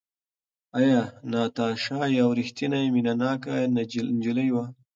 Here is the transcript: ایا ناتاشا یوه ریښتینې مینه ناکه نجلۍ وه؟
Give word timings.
ایا 0.79 0.99
ناتاشا 1.31 1.99
یوه 2.19 2.33
ریښتینې 2.39 2.81
مینه 2.93 3.13
ناکه 3.21 3.55
نجلۍ 3.75 4.49
وه؟ 4.55 4.65